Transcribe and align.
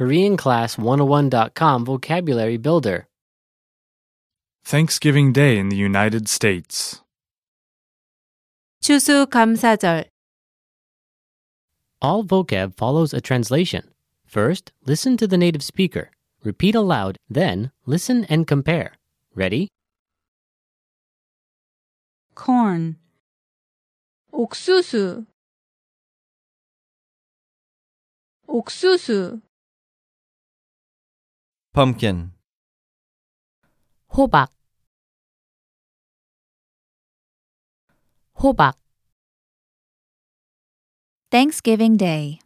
KoreanClass101.com 0.00 1.84
Vocabulary 1.84 2.56
Builder. 2.56 3.06
Thanksgiving 4.64 5.32
Day 5.32 5.58
in 5.58 5.68
the 5.68 5.76
United 5.76 6.28
States. 6.28 7.02
추수감사절 8.82 10.04
All 12.02 12.22
vocab 12.22 12.76
follows 12.76 13.14
a 13.14 13.20
translation. 13.20 13.90
First, 14.26 14.72
listen 14.84 15.16
to 15.16 15.26
the 15.26 15.38
native 15.38 15.62
speaker. 15.62 16.10
Repeat 16.44 16.74
aloud, 16.74 17.16
then, 17.28 17.72
listen 17.86 18.24
and 18.28 18.46
compare. 18.46 18.92
Ready? 19.34 19.68
corn 22.36 22.96
옥수수 24.30 25.24
옥수수 28.46 29.40
pumpkin, 31.73 32.33
호박 34.09 34.51
호박 38.35 38.75
Thanksgiving 41.29 41.95
Day 41.97 42.39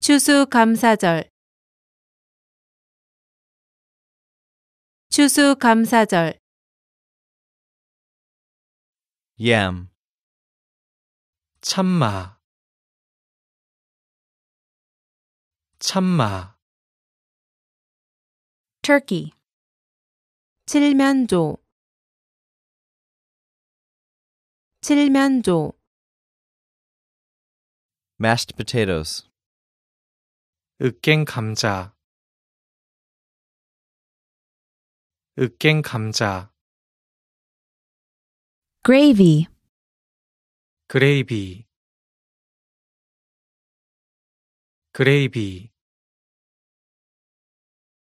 추수감사절 0.00 1.30
추수감사절 5.08 6.38
yam, 9.40 9.88
참마 11.62 12.38
참마 15.78 16.61
turkey 18.82 19.30
칠면조 20.66 21.56
칠면조 24.80 25.74
mashed 28.18 28.56
potatoes, 28.56 29.28
으깬 30.80 31.24
감자 31.24 31.94
으깬 35.38 35.82
감자 35.82 36.52
gravy 38.84 39.46
그레이비 40.88 41.64
그레이비 44.92 45.71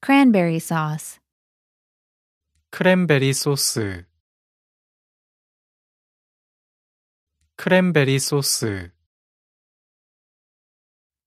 cranberry 0.00 0.60
sauce 0.60 1.18
크랜베리 2.70 3.32
소스 3.32 4.06
크랜베리 7.56 8.18
소스 8.20 8.92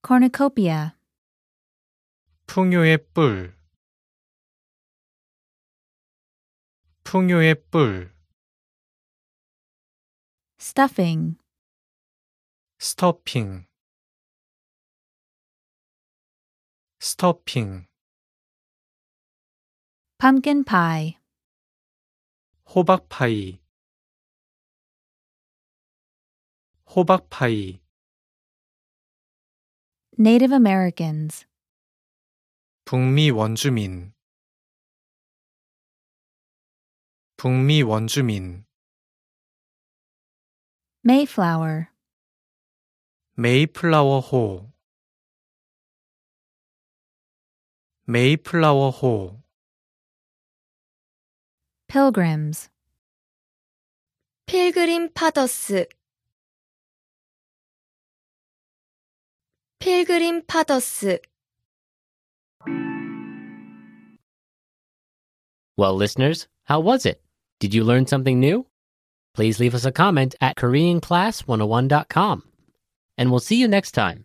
cornucopia 0.02 0.94
풍요의 2.48 2.98
뿔 3.14 3.54
풍요의 7.04 7.56
뿔 7.70 8.14
stuffing 10.58 11.38
스토핑 12.80 13.66
스토핑 17.00 17.91
pumpkin 20.22 20.64
pie 20.64 21.18
호박 22.76 23.10
파이 23.10 23.58
호박 26.86 27.28
파이 27.32 27.80
Native 30.20 30.54
Americans 30.54 31.48
북미 32.86 33.32
원주민 33.32 34.14
북미 37.38 37.82
원주민 37.82 38.66
Mayflower 41.04 41.88
메이플라워 43.34 44.20
호 44.20 44.72
메이플라워 48.06 48.92
호 48.92 49.41
pilgrims 51.91 52.69
필그림 54.47 55.13
파더스 55.13 55.87
필그림 59.79 60.47
파더스 60.47 61.21
Well, 65.77 65.95
listeners, 65.95 66.49
how 66.65 66.81
was 66.81 67.05
it? 67.05 67.21
Did 67.61 67.75
you 67.75 67.85
learn 67.85 68.07
something 68.07 68.41
new? 68.41 68.67
Please 69.35 69.61
leave 69.61 69.75
us 69.75 69.85
a 69.85 69.93
comment 69.93 70.35
at 70.41 70.57
KoreanClass101.com. 70.57 72.43
And 73.19 73.31
we'll 73.31 73.41
see 73.41 73.57
you 73.61 73.69
next 73.69 73.93
time. 73.93 74.25